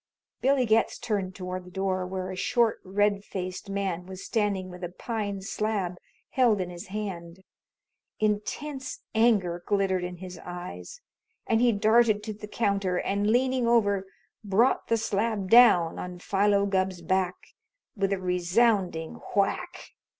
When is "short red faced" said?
2.35-3.69